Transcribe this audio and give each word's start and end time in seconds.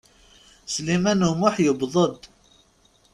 Sliman 0.73 1.21
U 1.29 1.31
Muḥ 1.39 1.55
yewweḍ-d. 1.61 2.21